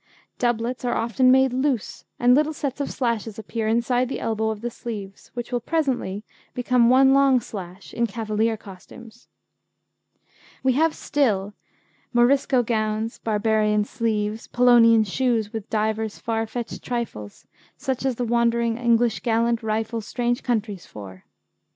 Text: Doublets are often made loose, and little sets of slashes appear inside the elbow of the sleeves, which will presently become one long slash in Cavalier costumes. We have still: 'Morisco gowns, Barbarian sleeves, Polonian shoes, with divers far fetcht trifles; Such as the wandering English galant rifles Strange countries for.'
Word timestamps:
Doublets 0.39 0.83
are 0.83 0.95
often 0.95 1.29
made 1.31 1.53
loose, 1.53 2.05
and 2.17 2.33
little 2.33 2.53
sets 2.53 2.81
of 2.81 2.89
slashes 2.89 3.37
appear 3.37 3.67
inside 3.67 4.09
the 4.09 4.19
elbow 4.19 4.49
of 4.49 4.61
the 4.61 4.71
sleeves, 4.71 5.29
which 5.35 5.51
will 5.51 5.59
presently 5.59 6.25
become 6.55 6.89
one 6.89 7.13
long 7.13 7.39
slash 7.39 7.93
in 7.93 8.07
Cavalier 8.07 8.57
costumes. 8.57 9.27
We 10.63 10.73
have 10.73 10.95
still: 10.95 11.53
'Morisco 12.13 12.63
gowns, 12.63 13.19
Barbarian 13.19 13.85
sleeves, 13.85 14.47
Polonian 14.47 15.03
shoes, 15.03 15.53
with 15.53 15.69
divers 15.69 16.17
far 16.17 16.47
fetcht 16.47 16.81
trifles; 16.81 17.45
Such 17.77 18.03
as 18.03 18.15
the 18.15 18.25
wandering 18.25 18.79
English 18.79 19.19
galant 19.19 19.61
rifles 19.61 20.07
Strange 20.07 20.41
countries 20.41 20.87
for.' 20.87 21.25